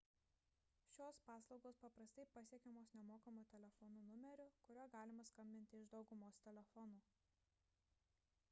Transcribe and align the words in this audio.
šios 0.93 1.17
paslaugos 1.27 1.77
paprastai 1.83 2.25
pasiekiamos 2.37 2.93
nemokamu 2.99 3.43
telefonu 3.53 3.97
numeriu 4.11 4.49
kuriuo 4.63 4.87
galima 4.95 5.25
skambinti 5.31 5.81
iš 5.83 5.91
daugumos 5.93 6.39
telefonų 6.49 7.03